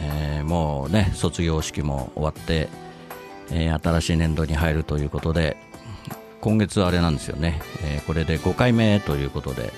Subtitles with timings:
[0.00, 2.68] えーもうね卒業式も終わって、
[3.50, 5.56] えー新しい年度に入るということで
[6.40, 9.72] 今月あれなんですよね、えーこれで5回目ということで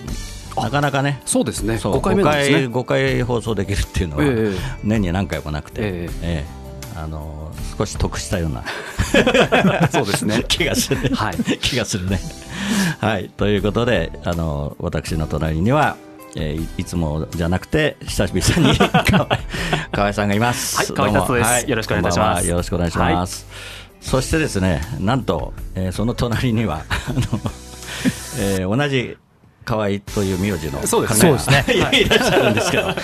[0.56, 1.78] なかなかねそうですね。
[1.78, 2.56] そう5回目なんですね。
[2.66, 4.56] 5回5回放送できるっていうのは、ええ。
[4.84, 6.44] 年に何回もなくて、ええ。
[6.48, 8.64] えあの少し得したような
[9.92, 10.42] そうですね。
[10.48, 11.36] 気がする、はい。
[11.60, 12.18] 気がするね。
[13.00, 15.96] はい、ということであの私の隣には、
[16.36, 18.78] えーいいつもじゃなくて久々に
[19.10, 19.38] 河合
[19.90, 20.76] 河合さんがいます。
[20.76, 23.46] はい河合達夫ですどうもよろしくお願いいたしますよろしくお願いします。
[24.00, 27.20] そしてですねなんと、えーその隣にはあの、
[28.38, 29.16] えー同じ
[29.64, 32.96] 河合という名字のそうです方がそうですねいいらっしゃるんですけど、はい、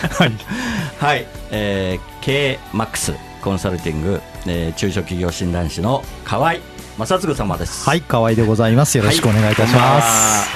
[1.01, 6.57] はい、えー、K-MAX コンサルティング、えー中小企業診断士の河合
[6.99, 7.89] 正嗣様です。
[7.89, 8.99] はい、河合でございます。
[8.99, 10.47] よろしくお願いいたします。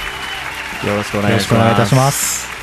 [0.81, 0.87] す。
[0.87, 2.56] よろしくおよ願いします。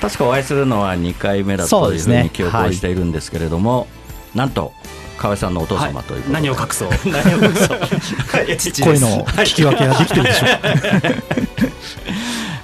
[0.00, 2.22] 確かお会いするのは2回目だというふうそうですね。
[2.24, 3.86] に記憶をしているんですけれども、
[4.34, 4.72] なんと
[5.18, 6.88] 河合さんのお父はい様ということで、何を隠そう。
[7.10, 7.80] 何を隠そう。
[8.56, 10.48] 父恋の聞き分けができてるでしょう。
[10.48, 10.58] か。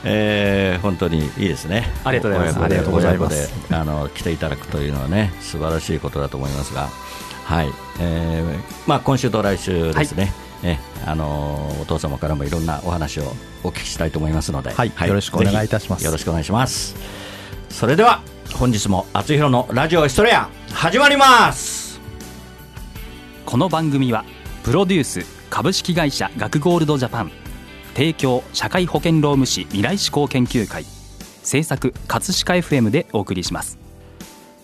[0.05, 1.91] えー本当にいいですね。
[2.05, 2.65] ありがとうございます。
[2.65, 3.51] ありがとうございます。
[3.71, 6.91] あの来ていただくというのはね素晴らしいことだと思いますが、
[7.45, 10.33] はい、えーまあ今週と来週ですね。
[10.63, 14.93] えあのお父様からもいろんなお話をお聞きしたいと思いますので、はい。
[15.09, 16.05] よろしくお願いいたします。
[16.05, 17.24] よろしくお願いします。
[17.75, 18.23] それでは
[18.55, 22.01] 本日も厚弘のラジオエストレア始まります。
[23.45, 24.25] この番組は
[24.63, 27.33] プロデュース株式会社学ゴールドジャパン
[27.95, 30.85] 提供社会保険労務士未来志向研究会
[31.43, 33.77] 制作葛飾 FM でお送りします。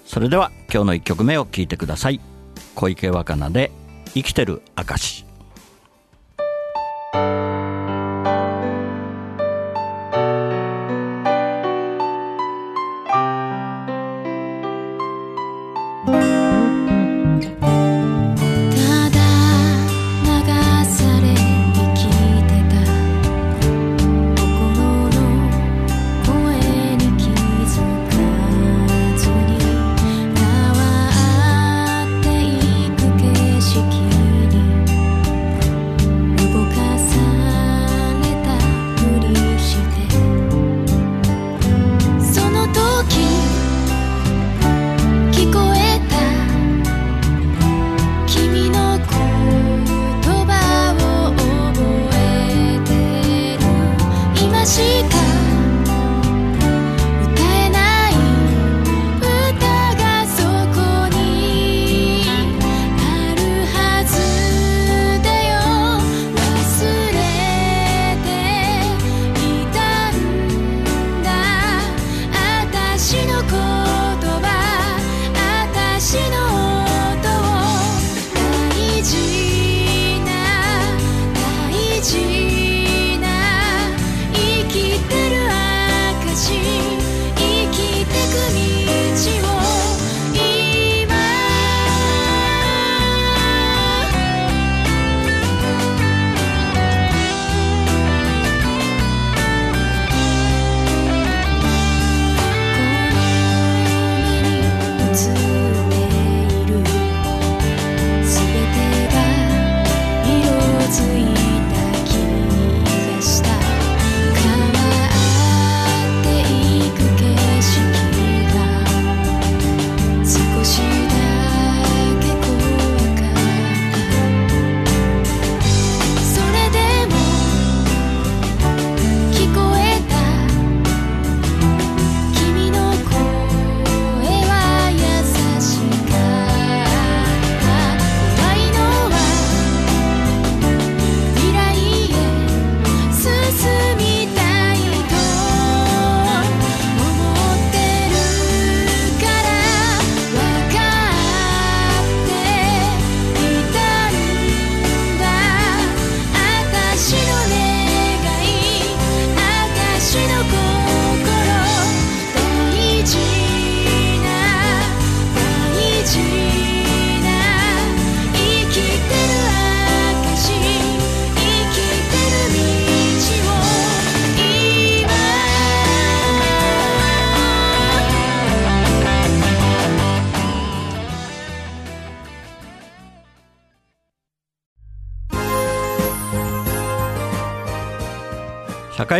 [0.07, 2.21] それでは今日の一曲目を聴いてください。
[2.77, 3.73] 小池若菜で
[4.15, 5.27] 生きてる証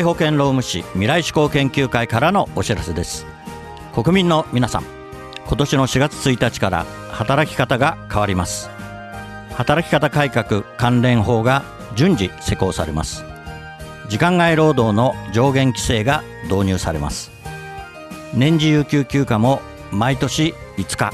[0.01, 3.27] 会保険労務士未来志向研究会からのお知らせです。
[3.95, 4.85] 国民の皆さん
[5.47, 8.71] 今年の4月1日から働き方が変わります。
[9.55, 11.63] 働き方改革関連法が
[11.97, 13.25] 順次施行されます。
[14.09, 17.31] 時間外労働の上限規制が導入されます。
[18.33, 19.61] 年次有給休暇も
[19.93, 21.13] 毎年5日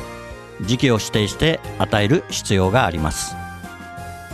[0.64, 3.34] 時期を指定して与える必要があります。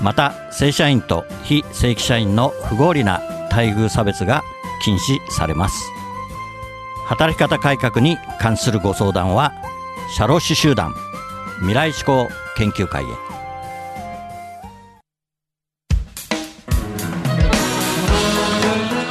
[0.03, 4.43] また正社員と非正規社員の不合理な待遇差別が
[4.83, 5.91] 禁止されます。
[7.07, 9.53] 働き方改革に関するご相談は
[10.17, 10.95] 社労士集団
[11.59, 13.07] 未来志向研究会へ。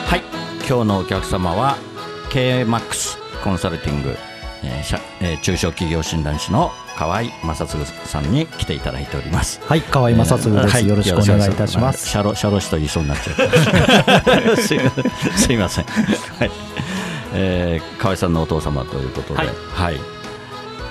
[0.07, 0.21] はい
[0.67, 1.77] 今日のお客様は
[2.31, 4.15] KMAX コンサルティング、
[4.63, 12.07] えー社えー中小企業診断士の河合正嗣さんに来ていただいておりますはい、河合正嗣です、はいよろしくお願いいたします。
[12.07, 13.35] シャロシャロ氏と言いそうになっちゃっ
[14.55, 14.57] た。
[14.57, 14.73] す
[15.53, 15.85] いません。
[15.85, 16.51] はい。
[17.33, 19.95] えー、河合さんのお父様ということで、はいはい。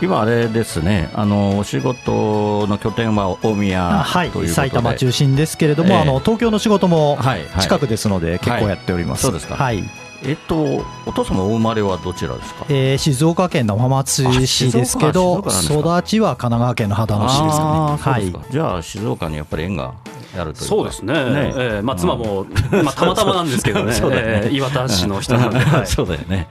[0.02, 1.10] 今あれですね。
[1.14, 7.18] あのお仕事の拠点は大宮あはいということで、埼玉中心ですけれども、ええあの東京の仕事も
[7.60, 9.22] 近くですので、結構やっております。
[9.22, 9.84] そうですかはい、
[10.22, 12.66] えっとお父様お生まれはどちらですか？
[12.68, 18.12] えー静岡県の浜松市ですけど育ちは神奈川県の秦野市ですかね。
[18.12, 18.52] はい。
[18.52, 19.94] じゃあ静岡にやっぱり縁が
[20.36, 20.64] あるというか。
[20.64, 21.52] そうですね、ね。
[21.56, 22.44] ええまあ、妻も、
[22.84, 23.92] まあ、たまたまなんですけどね。
[23.94, 24.32] そうだよね。
[24.44, 25.86] ええ岩田市の人なんで、 はい。
[25.86, 26.48] そうだよね。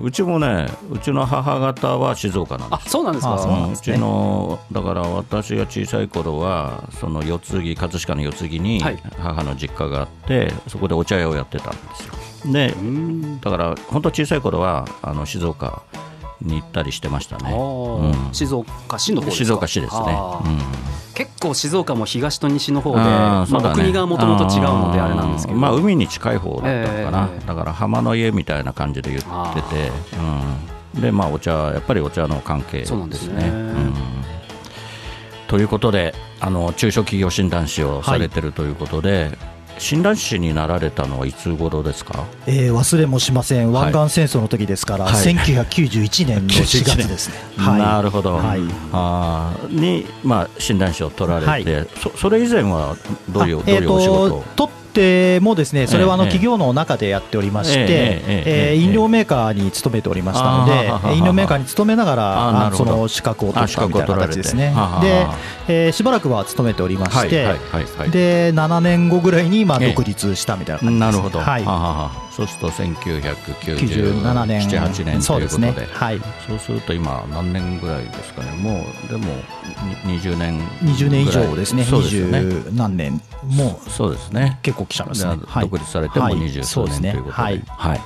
[0.00, 3.34] うちもね、うちの母方は静岡なんですあそうなんですか？
[3.34, 8.98] うなんうちのだから私が小さい頃はその四つ木葛飾の四つ木にはい。
[9.20, 12.14] 母の実家があって、そこでお茶屋をやってたんですよ
[12.46, 13.40] でうん。
[13.40, 15.82] だから本当小さい頃はあの静岡
[16.40, 17.52] に行ったりしてましたね。
[17.52, 18.34] うん。
[18.34, 19.44] 静岡市の方ですか？
[19.44, 20.18] 静岡市ですね。
[20.44, 20.60] うん。
[21.14, 25.58] 結構静岡も東と西の方で、まあ、国がもともと違うのであれなんですけど。
[25.58, 29.22] まあ海に近い方だったのかな、ええだから浜の家みたいな感じで言っ
[29.54, 29.90] てて、
[30.94, 33.06] うん、でまあお茶やっぱりお茶の関係ですね。
[33.08, 33.48] ですね。
[33.48, 33.94] うん。
[35.48, 39.36] ということであの中小企業診断士をされてるということで、
[39.78, 42.24] 診断士になられたのはいつ頃ですか？
[42.46, 43.92] えー忘れもしません、はい。
[43.92, 45.14] 湾岸戦争の時ですから、はい。
[45.14, 47.34] 1991年の4月ですね。
[47.56, 47.80] はい。
[47.80, 48.60] なるほど、はい。
[48.92, 51.88] あーに、まあ、診断士を取られて、はい。
[51.96, 52.96] そそれ以前は
[53.30, 56.30] どういうあどういうお仕事を、取ってもですねそれはあのええ。
[56.30, 64.74] 企業の中でやっておりまして、え飲料メーカーに勤めておりましたので、飲料メーカーに勤めながらその資格を取ったみたいな形ですね。
[65.00, 65.26] で、
[65.68, 67.46] えーしばらくは勤めておりまして、
[68.10, 69.88] で7年後ぐらいにまあええ。
[69.90, 71.58] 独立したみたいな感じです、なるほど、は
[72.24, 75.20] いそうすると1997 97年、年8年。
[75.20, 75.88] ということで、ね。
[75.92, 76.20] はい。
[76.46, 79.26] そうすると今、何年ぐらいですかね、もうでも
[80.04, 80.60] に20年。
[80.82, 81.82] 20年以上ですね。
[81.82, 82.38] そうですよね。
[82.38, 83.20] 20何年。
[83.42, 86.34] もうそうですね、結構来ちゃいますね、あ独立されてもはい。
[86.34, 87.64] 20数年ということで、はい。
[87.66, 88.00] はい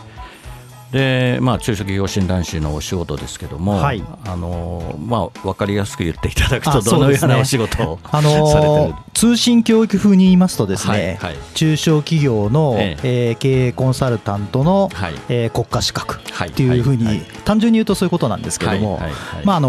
[0.93, 4.05] でまあ、中小企業診断士のお仕事ですけども、はい。
[4.27, 8.44] あのまあ、分かりやすく言っていただくあと、どのようなお仕事をあされてる？
[8.44, 11.55] のー通信教育風に言いますとですね、はいはい。
[11.55, 13.32] 中小企業の、ええ。
[13.32, 15.15] ー経営コンサルタントの、はい。
[15.29, 19.01] えー国家資格はいっていうふうに、単純に言うとそういうことなんですけども、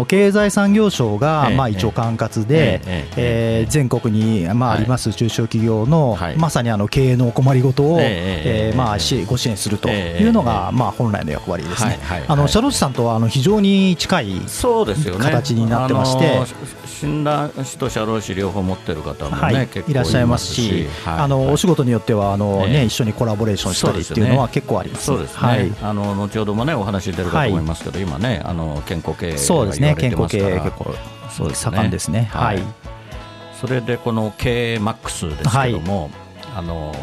[0.06, 4.78] 経済産業省が、ええまあ、一応管轄で、えええー全国に、まあ、はい。
[4.78, 6.36] あります中小企業の、はい。
[6.36, 11.98] まさにあの経営のお困りごとを、えええーまあ、しご支援するというのが、まあ、本来の役割ですね。
[12.02, 16.36] はいはいあの社労士さんとはあの非常に近い形になってまして。
[16.36, 16.46] あの
[16.94, 21.18] 診断士と社労士両方持ってる方もね、はいいらっしゃいますし、はい。
[21.20, 21.54] あのはい。
[21.54, 22.72] お仕事によってはあの、ええ。
[22.72, 25.06] ね、一緒にコラボレーションしたりっていうのは結構あります。
[25.06, 25.74] そうですね、はい。
[25.82, 30.94] あの後ほどもねお話出るかと思いますけど、今ねあの健康経営そうですね、健康経営結構
[31.30, 31.76] そうですね。
[31.76, 32.30] 盛んですね。
[32.32, 32.62] はい。
[33.60, 36.10] それでこの経営マックスですけども、
[36.56, 36.94] あの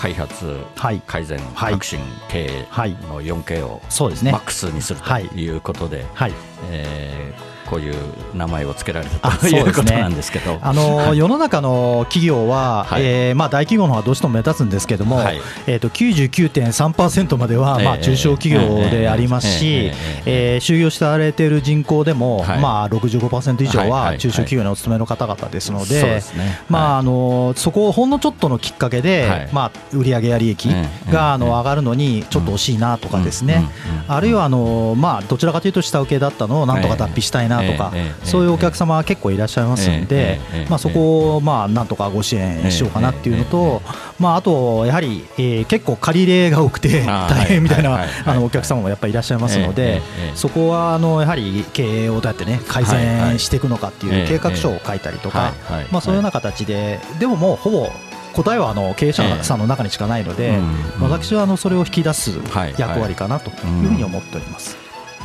[0.00, 1.02] 開発、はい。
[1.06, 1.72] 改善、はい。
[1.72, 1.98] 革新、
[2.30, 2.92] 経営はい。
[2.92, 4.32] の 4K をそうですね。
[4.32, 5.24] マックスにするとはい。
[5.26, 6.32] いうことで、はい。
[6.70, 7.94] えーこういう
[8.34, 10.58] 名前を付けられたあということなんですけど。
[10.60, 13.02] あの世の中の企業は、はい。
[13.04, 15.40] えーまあ、大企業の方がどうしても目立つんですけども、はい。
[15.68, 19.94] えー、と99.3%までは、まあ、ええ中小企業でありますえしえ、
[20.26, 20.56] え。
[20.56, 22.60] ー就業されている人口でも、はい。
[22.60, 26.60] まあ、65%以上は中小企業にお勤めの方々ですので、そうですね。
[26.68, 29.48] まああのそこをほんのちょっとのきっかけで、はい。
[29.52, 31.12] まあ、売上や利益ええ。
[31.12, 31.38] があええ。
[31.38, 33.64] の上がるのにちょっと惜しいなとかですね、
[34.08, 37.92] あるいはあの、まあ、どちらかというと下請けだったのをなんとか脱皮したいなとか、
[38.24, 43.82] そういうお客様は結構いらっしゃいますんで、まあ、そこをまあなんとかご支援しようかなっていうのと、
[44.18, 55.52] まあ、あとやはり、えー結構借り入れが多くて 大変みたいなあのお客様もやっぱりいらっしゃいますのええでええそこはあのやはり経営をどうやってね改善していくのかっていう計画書を書いたりとか
[55.90, 57.90] まあそういうような形ででももうほぼ
[58.32, 62.74] 答えはあの経営者さんの中にしかないので、うん私はあのそれを引き出すはい。
[62.78, 63.52] 役割かなとい
[63.84, 64.76] うふうに思っております。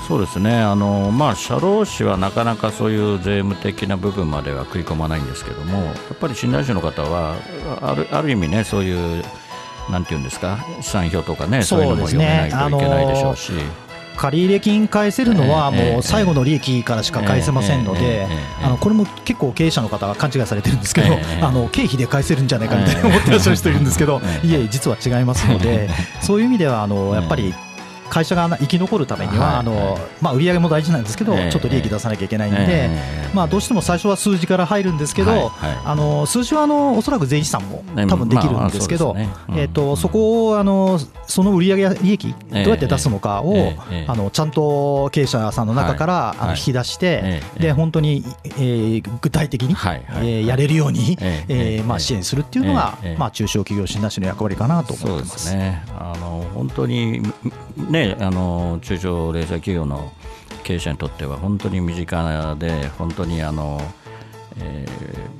[0.07, 0.55] そうですね。
[0.55, 7.35] あの、まあ、社労士はなかなかそういう税務的な部分までは食い込まないんですけども、やっぱり診断士の方は、
[7.81, 9.23] あるある意味ね、そういう、
[9.89, 13.51] なんていうんですか、資産表とかね、そういうのも読めないといけないでしょうし。
[14.15, 18.27] 借入金返せるのはええもう最後の利益からしか返せませんのええでえ
[18.61, 25.89] えあのこれも結構経営者の方が勘違いされてるんですけどええ あの経費で返せるんじゃないかみたいな思ってらっしゃる人いるんですけどええいえ実は違いますので
[26.21, 27.53] そういう意味ではあのやっぱり
[28.09, 31.51] 会社が生き残るためにはあのまあ売上も大事なんですけどええ。
[31.51, 33.31] ちょっと利益出さなきゃいけないんでええ。
[33.33, 35.51] まあどうしても最初は数字から入るんですけど
[35.83, 39.15] あの数字はあのおそらく税理士さんもね多分できるんですけど
[39.97, 43.73] そこをあのその売上や利益どうやって出すのかを
[44.07, 47.59] あのちゃんと経営者さんの中から、あの引き出して、ええ。
[47.59, 51.77] で本当に、えー具体的に、はえーやれるように、ええ。
[51.77, 53.17] えーまあ、ええ支援するっていうのが、ええ。
[53.17, 55.49] まあ、中小企業診断士の役割かなと思ってます。
[55.49, 55.83] すね。
[55.97, 57.21] あの本当に、
[57.77, 60.11] ね、あの中小零細企業の
[60.63, 63.79] 経営者にとっては本当に身近で本当にあの、
[64.59, 64.85] え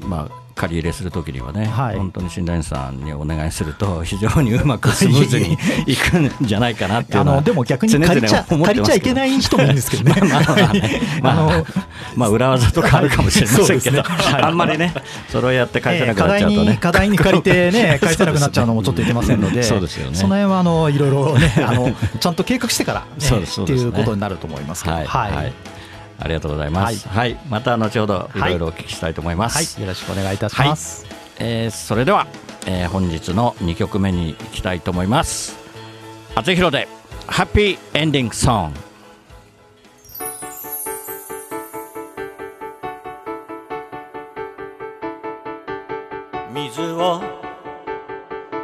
[0.02, 1.98] ーまあ、借り入れするときにはね、はい。
[1.98, 10.16] 本当に診断士さんにお願いすると 非常にうまくスムーズに いくんじゃないかなっていうのはあのでも逆に借りちゃ借りちゃいけない人もいるんですけどね。
[10.26, 11.02] まあまあね
[12.16, 14.42] まあ裏技とかあるかもしれませんけど、ねはい。
[14.44, 14.94] あんまりね
[15.30, 20.16] それをやって返せなくなっちゃうとね、に課題に借りてね返せなくなっちゃうのもちょっといけませんので、そうですよね。
[20.16, 23.06] その辺はあのいろいろねあのちゃんと計画してから、ね、
[23.44, 25.75] っていうことになると思いますけど、はい、はい
[26.20, 27.08] ありがとうございます。
[27.08, 29.58] はい、また後ほどいろいろお聞きしたいと思います。
[29.58, 31.06] はいよろしくお願いいたします。
[31.40, 32.28] えーそれでは、
[32.66, 35.58] えー本日の2曲目に行きたいと思います。
[36.36, 36.88] あつひろで
[37.28, 38.80] ハッピーエンディングソング。
[46.54, 47.22] 水を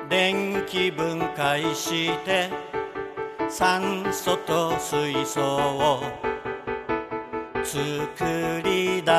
[0.09, 2.49] 電気分解して
[3.49, 6.30] 酸素と水素を
[7.71, 7.81] 作
[8.65, 9.11] り出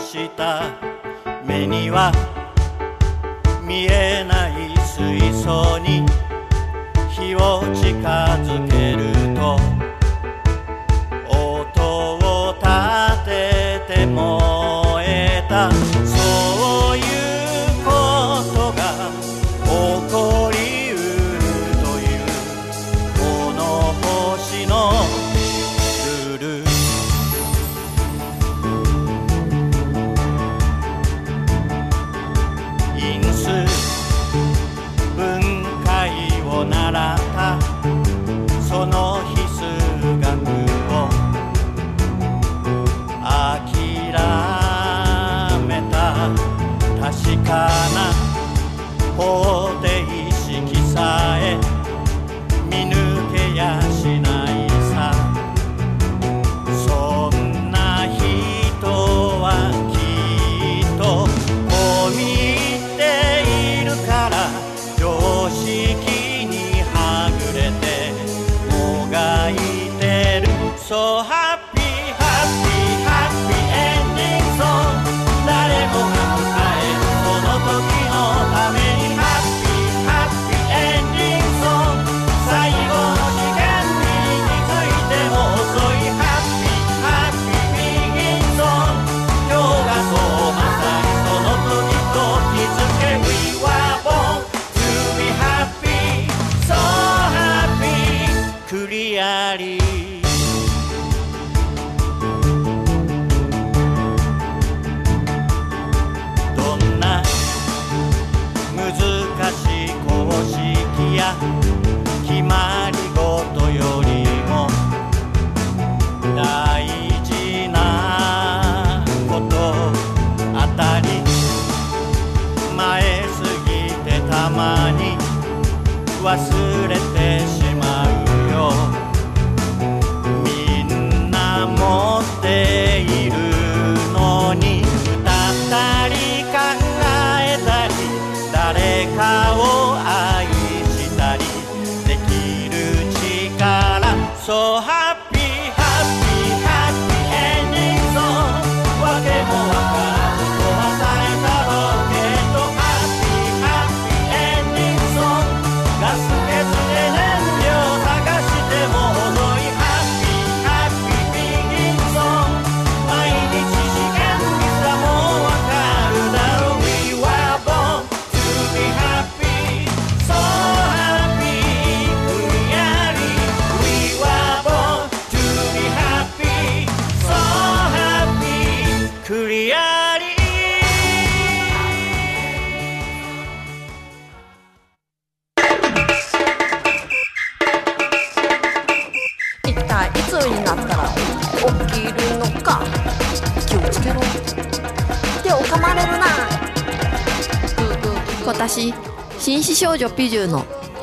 [0.00, 0.62] した。
[1.44, 2.12] 目には
[3.64, 6.06] 見えない水槽に
[7.10, 7.98] 火を近
[8.44, 9.15] づける。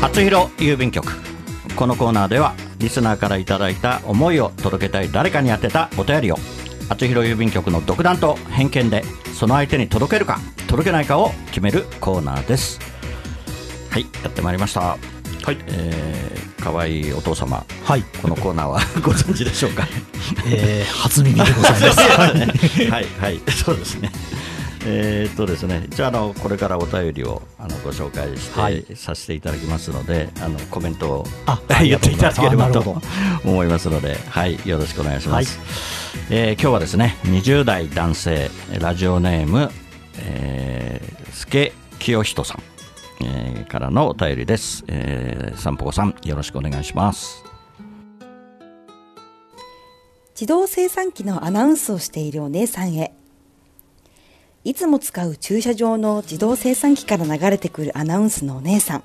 [0.00, 1.12] 初広郵便局。
[1.76, 6.36] このコーナーではリスナーからいただいた思いを届けたい誰かに宛てたお便りを
[6.88, 12.80] 初広郵便局の独断と偏見でその相手に届けるか届けないかを決めるコーナーです。
[13.90, 14.80] はいやってまいりました。
[14.80, 14.96] は
[15.52, 15.58] い。
[15.68, 17.64] えー、かわいいお父様。
[17.84, 19.86] はい、このコーナーは ご存知でしょうか？
[20.46, 22.00] えー、初耳でございます。
[22.18, 22.90] はい。
[22.90, 23.40] はいはい。
[23.64, 24.10] そうですね
[24.90, 28.84] えーっとですねじゃああのこれからお便りをあのご紹介して、はい。
[28.94, 32.96] させていただきますのであのコメントをあ言っていただければと
[33.44, 35.58] 思いますのではいよろしくお願いします、
[36.30, 39.70] えー今日はですね20代男性ラジオネーム、
[40.20, 42.62] えー、助清人さん、
[43.24, 47.44] えーからのお便りです、えー、散歩さんよろしくお願いします。
[50.34, 53.17] 自動生産機のアナウンスをしているお姉さんへ。
[54.68, 59.04] いつも使う駐車場の自動生産機から流れてくるアナウンスのお姉さん。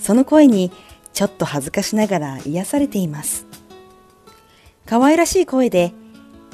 [0.00, 0.72] その声に
[1.12, 3.46] ちょっと恥ずかしながら癒されています。
[4.86, 5.92] 可愛らしい声で、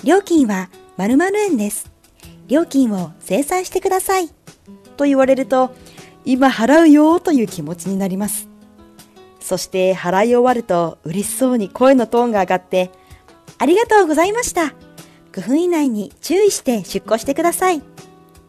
[0.03, 1.93] 料金は〇〇円です。
[2.49, 4.29] 料金を精算してください。
[4.97, 5.73] と言われると、
[6.25, 8.49] 今払うよという気持ちになります。
[9.39, 12.91] そして払い終わると嬉しそうに声のトーンが上がって、
[13.59, 14.75] ありがとうございました。
[15.31, 17.92] 5分以内に注意して出庫してください。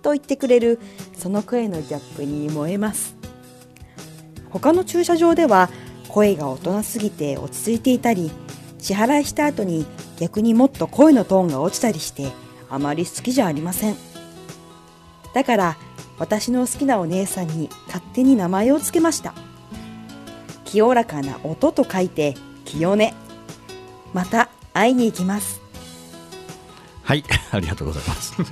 [0.04, 0.80] と言ってくれる
[1.18, 3.16] その声のギャップに燃えます。
[4.52, 5.70] 他の駐車場では
[6.10, 8.30] 声が大人すぎて落ち着いていたり、
[8.78, 9.88] 支払いした後に
[10.20, 12.32] 逆にもっと声のトーンが落ちたりして
[12.70, 13.96] あまり好きじゃありません。
[15.34, 15.78] だから
[16.20, 19.34] 私の好きなお姉さんに勝手に名前を付けました。
[20.66, 22.36] 清らかな音と書いて
[22.66, 23.13] 清音。
[24.13, 25.62] また会いに行きます。
[27.04, 27.24] はい。
[27.52, 28.34] ありがとうございます。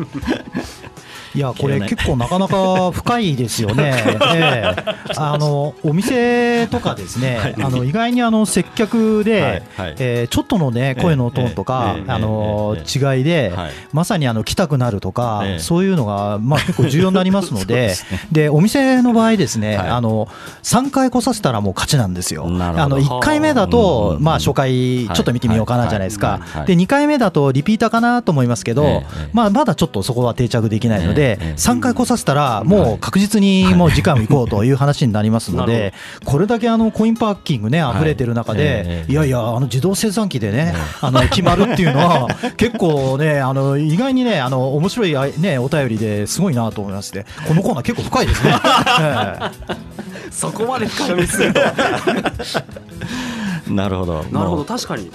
[1.34, 3.94] いやこれ結構なかなか深いですよね、
[4.36, 4.96] ええ。
[5.16, 9.52] あのお店とかですね、あの意外にあの接客で、はい。
[9.78, 9.96] はい。
[10.00, 12.12] えーちょっとのね声のトーンとか、ええ。
[12.12, 13.72] あのえ違いで、はい。
[13.94, 15.60] まさにあの来たくなるとか、ええ。
[15.60, 17.96] そういうのがまあ結構重要になりますので
[18.32, 19.90] でお店の場合ですね、はい。
[19.90, 20.28] あの
[20.64, 22.46] 3回来させたらもう勝ちなんですよ。
[22.46, 26.42] あの1回目だうんと、うんまあ、初回ちょっと見てみようかなじゃないですか。
[26.66, 31.54] で2回目だとリピーターかなと思いますけど、まあ、まだちょっとそこは定着できないので、ええええ。
[31.54, 35.94] 3回来させたら、もう確実にもう時間を行こうという話になりますので、
[36.26, 42.28] これだけあのコインパーキングね、溢れてる中えでえ、いやいや、あの自動生産機でね、あの決まるっていうのは、
[42.58, 48.56] 結構ね、あの意外にね、あの面白いあねお便りですごいなと思いまして、このコーナー、結構深いですね。
[49.00, 49.36] え
[49.70, 49.92] え。
[50.32, 51.60] そこまで深読みすると
[53.68, 54.24] なるほど。
[54.24, 54.66] なるほど。
[54.66, 55.10] 確かに、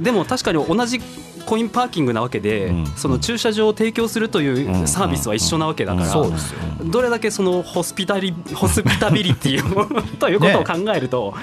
[0.00, 1.00] でも確かに同じ
[1.46, 2.86] コインパーキングなわけで、うん。
[2.96, 6.12] その駐車場を提供するというサービスは一緒なわけだから、うん。
[6.12, 6.58] そうですよ。
[6.84, 9.86] どれだけそのホスピタリホスピタビリティを
[10.18, 11.34] ということを考えると、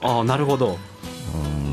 [0.00, 0.70] ああなるほど。
[0.70, 0.91] うん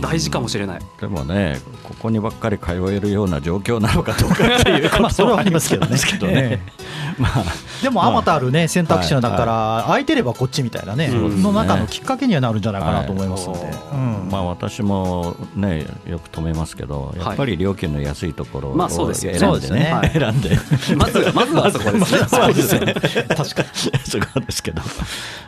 [0.02, 0.82] 大事かもしれない。
[1.00, 5.92] でもねここにばっかり通えるような状況なのかどうかっていう まあそれはありますけどね。
[5.92, 6.62] ですけどね。
[7.18, 7.44] まあ。
[7.82, 8.12] でも、あ。
[8.12, 13.66] またあるね選択肢の中から、空いてればこっちみたいなね、うんの中のきっかけにはなるんじゃないかなと思いますので。
[13.66, 13.74] はい。
[13.94, 14.30] うん。
[14.30, 19.40] まあ私もねよく止めますけどやっぱり料金の安いところをまあそうですよね。
[19.40, 20.12] 選んでねはい。
[20.18, 20.60] 選んで。
[20.96, 22.28] まずまずはそこですね。
[22.28, 22.94] そうですね。
[23.36, 23.64] 確か
[24.04, 24.82] そこですけど。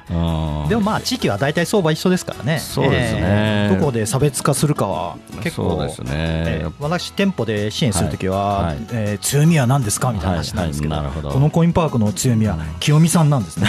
[0.09, 0.69] うん。
[0.69, 3.19] でもまあ地域は大体相場一緒ですからね、そうですね。
[3.21, 6.09] えーどこで差別実化するかは結構ですね。
[6.11, 8.87] えー私店舗で支援するときは、はいはい。
[8.91, 11.29] えー強みは何ですかみたいな話なんですけど,、はいはいど。
[11.29, 13.67] このコインパークの強みは清美さんなんですね。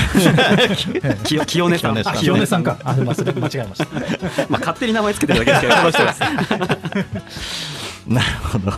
[1.25, 2.79] 清清音さんあ清音さんか。
[2.85, 3.85] あ間違えました。
[4.49, 6.21] まあ勝手に名前つけてるだけですけどこの人です
[8.09, 8.73] なるほど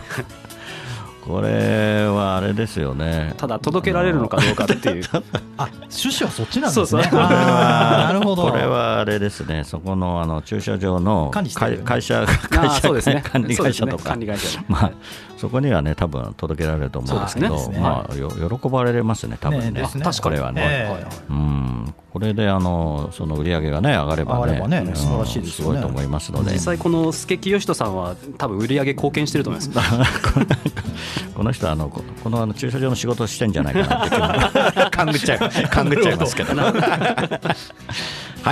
[1.27, 3.33] これはあれですよね。
[3.37, 5.03] ただ届けられるのかどうかっていう。
[5.57, 6.85] あ趣旨はそっちなんですね。
[6.85, 7.11] そうそう。
[7.19, 8.43] なるほど。
[8.43, 13.23] これはあれですね、そこのあの駐車場の会会社、あ会社ーそうですね。
[13.25, 14.03] 管理会社とか。
[14.13, 14.19] そうですね。
[14.19, 14.91] 管理会社、まあ、
[15.37, 17.79] そこにはね、多分届けられると思うんですけど、ね。
[17.79, 19.89] まあ、よ喜ばれますね、多分ね、ねね。
[20.21, 20.61] これはね。
[20.63, 21.93] ええうん。
[22.15, 25.73] これであのその売り上げがね上がればねねうん素晴らしいですよね。
[25.73, 26.53] ごいと思いますので。
[26.53, 29.85] 実際この助木義人さんは多分売り上げ貢献してると思います。
[31.35, 36.55] この人はあのここのあの駐車場の仕事をしてんじゃないかなって 勘ぐっちゃい勘ぐっちゃいますけど。
[36.55, 36.71] は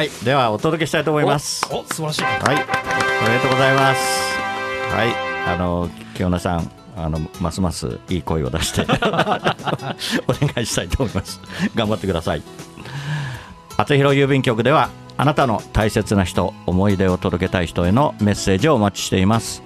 [0.03, 0.09] い。
[0.25, 1.65] ではお届けしたいと思います。
[1.71, 2.23] お素晴らしい。
[2.23, 2.43] はい、お
[3.29, 4.01] めでとうございます。
[4.93, 5.15] はい、
[5.47, 8.81] あの清野さん、あのますますいい声を出して
[10.27, 11.39] お願いしたいと思います。
[11.75, 12.43] 頑張ってください。
[13.77, 19.63] 厚弘郵便局ではあなたの大切な人、思い出を届けたい人へのメッセージをお待ちしています。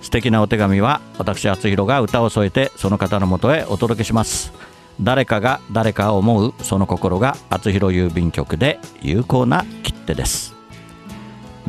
[0.00, 4.52] 素敵なお手紙は私厚弘が歌を添えてその方のもとへお届けします。
[5.00, 10.57] 誰かが誰かを思うその心が厚弘郵便局で有効な切手です。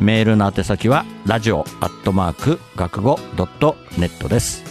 [0.00, 4.64] メールの宛先はラジオアットマーク学語ドットネットです。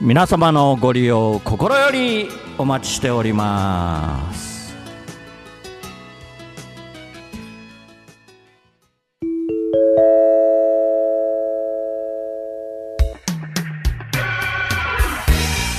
[0.00, 2.28] 皆様のご利用心より
[2.58, 4.74] お待ちしております。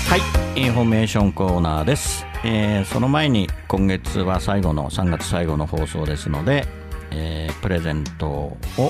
[0.09, 0.17] は
[0.55, 6.65] いインフォメーションコーナーです、えーその前に今月は最後の3月最後の放送ですので、
[7.13, 8.89] えープレゼントを、え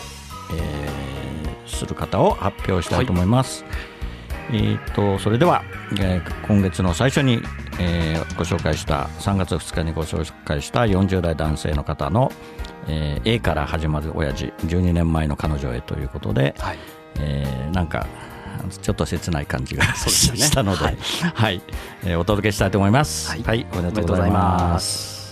[0.90, 1.04] ー
[1.66, 3.66] する方を発表したいと思います、
[4.52, 5.64] えーとそれでは、
[6.00, 7.42] えー今月の最初に、
[7.80, 12.32] えーご紹介した3月2日にご紹介した40代男性の方の、
[12.88, 16.78] えー A から始まる親父12年前の彼女へということで、はい。
[17.20, 18.06] えーなんか
[18.82, 20.92] ちょっと切ない感じが したので、は
[21.34, 21.62] はいい。
[22.06, 23.30] えーお届けしたいと思います。
[23.32, 23.44] はい。
[23.44, 24.32] はい、おめでとうござい。
[24.32, 25.23] ます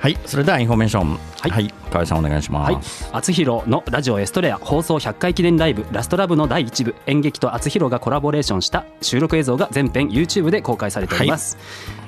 [0.00, 1.64] はい、それではインフォメーション、ははい。
[1.66, 2.74] い、河合さんお願いしはい。
[2.74, 6.94] ます。、厚弘のラジオエストレア放送100回記念ライブラストラブの第1部。
[7.06, 11.58] 演劇と厚弘がコラボレーションした収録映像が全編 YouTube で公開されております、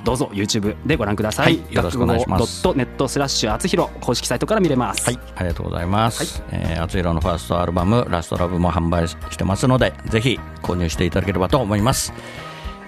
[0.04, 1.74] どうぞ YouTube でご覧ください、はい。
[1.74, 2.62] よろしくお願いします。
[2.62, 5.04] 学語 .net スラッシュ厚弘公式サイトから見れます。
[5.06, 6.44] はい、ありがとうございます。
[6.52, 12.12] えー、あつひろのファーストアルバム、ラストラブも販売してますので、ぜひ購入していただければと思います。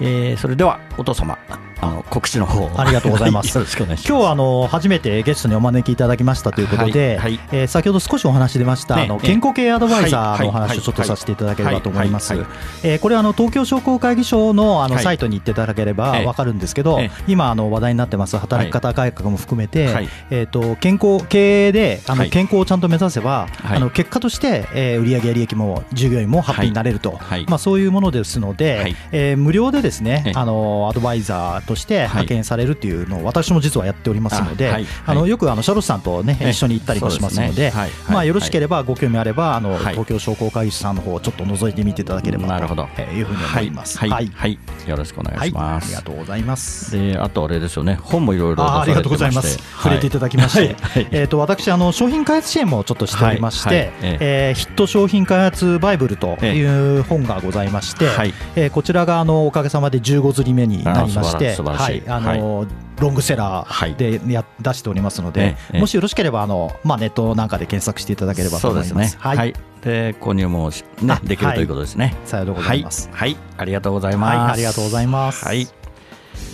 [0.00, 1.38] えー、それでは、お父様、
[1.83, 3.59] あの、告知の方ありがとうございます。
[3.59, 4.09] は よろしくお願いします。
[4.09, 7.40] 今日はあの初めてゲストにお招きいただきましたということで、はいはい。
[7.51, 12.33] えー先ほど少しお話出ました、あのねね健康系アドバイザーのおはいはい話をちょっとさせていただければと思います。
[12.33, 12.49] はいはい。
[12.85, 15.05] えーこれはあの東京商工会議所のあのはい。
[15.05, 16.27] サイトに行っていただければええ。
[16.27, 18.37] わかるんですけどええ、今あの話題になってます。
[18.38, 22.27] 働き方改革も含めてはい、えっと健康経営であはい。
[22.27, 23.77] の健康をちゃんと目指せば、はい。
[23.77, 27.18] あの結果としてえー売上や利益も従業員もハッピーになれると。
[27.18, 28.97] はい、まあそういうものですので、はい。
[29.12, 34.70] えー無料でですねええ、あのアドバイザーとして派遣されるっていうのを私も実はやっておりますので、
[35.06, 35.30] あのはい。
[35.30, 36.50] よくあのシャロスさんとねええ。
[36.50, 37.72] 一緒に行ったりもしますので、
[38.08, 39.92] まあよろしければご興味あればあのはい。
[39.92, 42.88] 東京商工会議所さんの方をちょっと覗いてみていただければとなるほど。
[42.96, 43.98] えーいうふうに思います。
[43.98, 44.58] はい、ははい。
[44.87, 45.87] よろしくお願はいいします。
[45.87, 46.92] ありがとうございます。
[46.92, 49.42] で、あとあれですよね、本もいろいろありがとうございま。
[49.42, 49.58] す。
[49.58, 50.76] 触れていただきまして、
[51.11, 58.35] えっ、と私あの商品開発支援もちょっとしておりまして、えヒット商品開発バイブルという本がございまして、はい。
[58.56, 62.66] えーこちらがあのおかげさまで15釣り目になりまして、素晴らしいはいあの
[63.01, 68.94] ロングセラーでや、出しておりますので、ええもしよろしければあのまあネットなんかで検索していただければとそう思います。
[68.94, 69.18] ですね。
[69.18, 69.55] はい。
[69.83, 72.14] で、購入もしねあできるということですね。
[72.25, 73.09] さようでございます。
[73.11, 74.37] はい、はい、ありがとうございます。
[74.37, 75.66] はいありがとうございますはい、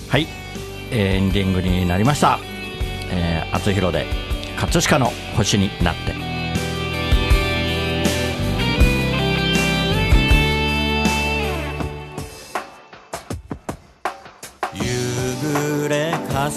[0.08, 0.26] はい、
[0.90, 2.38] えーエンディングになりました。
[3.10, 4.06] えー、厚弘で
[4.58, 6.27] 葛飾の星になって。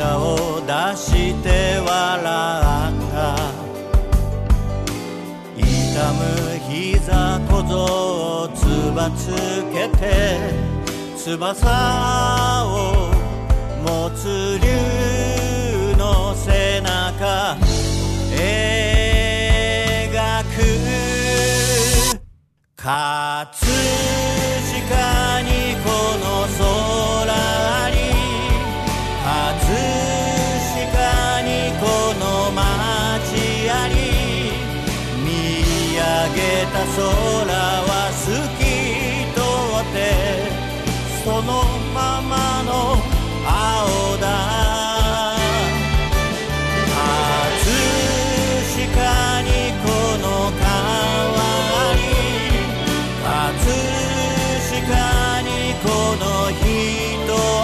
[0.00, 1.86] 舌を出して笑っ
[3.12, 3.36] た。
[5.58, 5.62] 痛
[6.14, 6.22] む
[6.70, 7.74] 膝小僧
[8.44, 8.64] をつ
[8.96, 9.28] ばつ
[9.70, 10.00] けて
[11.18, 12.68] 翼を
[13.84, 14.66] 持つ竜
[15.98, 17.58] の背中
[18.30, 18.48] 描
[20.44, 20.56] く。
[22.74, 23.69] 葛飾
[55.82, 56.64] この人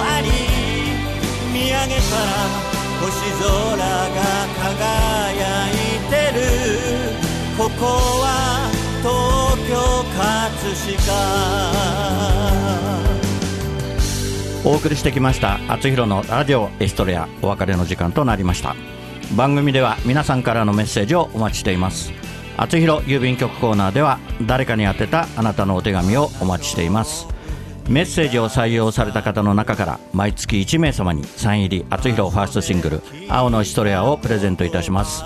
[0.02, 0.28] あり。
[1.52, 2.26] 見上げたら
[3.00, 4.20] 星空が
[4.62, 5.72] 輝い
[6.10, 6.40] てる。
[7.56, 7.86] ここ
[8.20, 8.26] は
[9.02, 9.12] 東
[9.68, 9.72] 京
[10.16, 10.34] 葛
[11.04, 11.08] 飾。
[14.64, 18.74] お送りしてきました厚弘のラジオエストレアお別れの時間となりました。
[19.36, 22.12] 番組では皆さんからのメッセージをお待ちしています。
[22.56, 27.35] 厚弘郵便局コーナーでは誰かに宛てたあなたのお手紙をお待ちしています。
[27.88, 35.22] メッセージを採用された方の中から毎月1名様にサイン入り厚弘ファーストシングル「青のエストレア」をプレゼントいたします。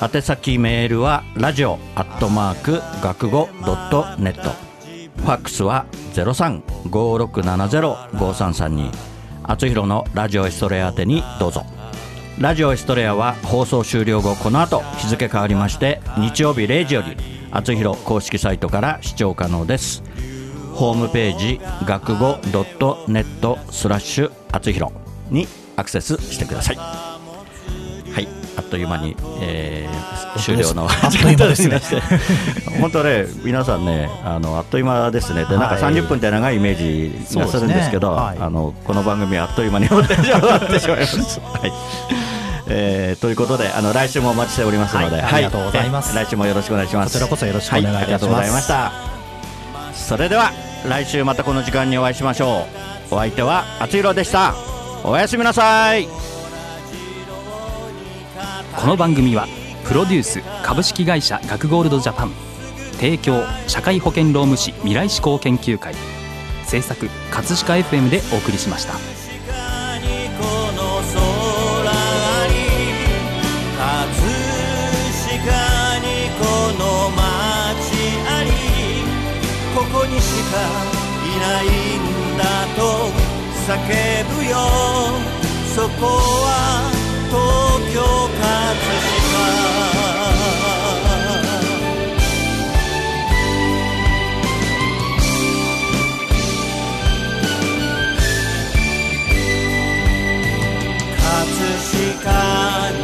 [0.00, 4.50] 宛先メールはラジオアットマーク学語ドットネット。
[5.16, 8.90] ファックスは0356705332
[9.42, 11.64] 厚弘のラジオエストレア宛てにどうぞ。
[12.38, 17.16] ラジオエストレアは放送終了後この後日付変わりまして日曜日0時より
[17.50, 20.02] 厚弘公式サイトから視聴可能です。
[20.76, 24.92] ホームページ学語ドットネットスラッシュ厚弘
[25.30, 26.76] にアクセスしてください。
[26.76, 28.28] はい。
[28.58, 31.80] あっという間に、えー終了のあっという間ですね。
[32.78, 35.46] 本当ね皆さんねあのあっという間ですね。
[35.46, 35.94] でなんかはい。
[35.94, 36.76] 30分って長いイメー
[37.30, 38.40] ジがするんですけどそうですね。
[38.40, 38.46] はい。
[38.46, 40.14] あのこの番組はあっという間に終わって
[40.78, 41.40] しまいます。
[41.40, 41.72] はい。
[42.68, 45.34] えーということであの来週もお待ちしておりますので、はい。
[45.36, 46.10] ありがとうございます。
[46.14, 47.12] えー来週もよろしくお願いします。
[47.14, 48.00] こちらこそよろしくお願いいたします。
[48.02, 48.92] はありがとうございました。
[49.94, 50.52] それでは
[50.88, 52.66] 来週またこの時間にお会いしましょ
[53.10, 53.14] う。
[53.14, 54.54] お相手はあつひろでした。
[55.04, 56.06] おやすみなさい。
[58.76, 59.46] この番組は
[59.84, 62.32] プロデュース株式会社学ゴールドジャパン
[62.92, 65.94] 提供社会保険労務士未来志向研究会。
[66.64, 69.15] 制作葛飾 FM でお送りしました。
[79.96, 80.60] こにしか
[81.24, 82.44] いないんだ
[82.76, 82.80] と
[83.66, 83.70] 叫
[84.36, 84.54] ぶよ。
[85.74, 86.06] そこ
[86.44, 86.48] は
[87.28, 87.36] 東
[87.94, 87.96] 京
[88.36, 88.44] 葛
[88.76, 89.16] 飾
[101.16, 101.24] 葛
[101.82, 102.30] 飾
[102.92, 103.00] に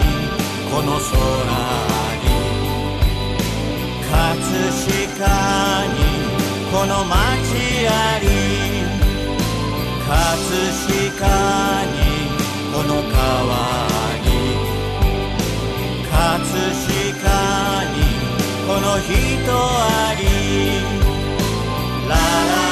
[0.70, 1.12] この空
[2.22, 2.26] に
[4.11, 4.12] 葛
[4.72, 5.24] 飾
[5.88, 5.91] に
[6.72, 7.14] この街
[7.87, 8.26] あり
[10.08, 10.16] 葛
[10.88, 12.00] 飾に
[12.72, 13.52] この川
[14.24, 14.26] に
[16.11, 16.16] 葛
[17.12, 17.28] 飾
[17.92, 17.94] に
[18.66, 19.12] この人
[19.52, 20.22] あり。
[22.08, 22.71] ラララ